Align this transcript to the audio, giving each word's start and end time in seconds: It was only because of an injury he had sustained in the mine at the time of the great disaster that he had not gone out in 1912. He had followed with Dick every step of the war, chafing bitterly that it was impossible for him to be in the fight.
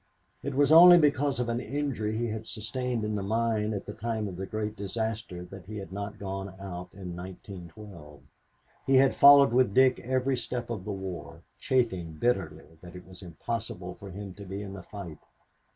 It 0.41 0.55
was 0.55 0.71
only 0.71 0.97
because 0.97 1.39
of 1.39 1.47
an 1.47 1.59
injury 1.59 2.17
he 2.17 2.29
had 2.29 2.47
sustained 2.47 3.03
in 3.03 3.13
the 3.13 3.21
mine 3.21 3.71
at 3.71 3.85
the 3.85 3.93
time 3.93 4.27
of 4.27 4.35
the 4.35 4.47
great 4.47 4.75
disaster 4.75 5.45
that 5.45 5.67
he 5.67 5.77
had 5.77 5.91
not 5.91 6.17
gone 6.17 6.49
out 6.59 6.91
in 6.95 7.15
1912. 7.15 8.23
He 8.87 8.95
had 8.95 9.13
followed 9.13 9.53
with 9.53 9.75
Dick 9.75 9.99
every 9.99 10.37
step 10.37 10.71
of 10.71 10.85
the 10.85 10.91
war, 10.91 11.43
chafing 11.59 12.13
bitterly 12.13 12.79
that 12.81 12.95
it 12.95 13.05
was 13.05 13.21
impossible 13.21 13.93
for 13.93 14.09
him 14.09 14.33
to 14.33 14.43
be 14.43 14.63
in 14.63 14.73
the 14.73 14.81
fight. 14.81 15.19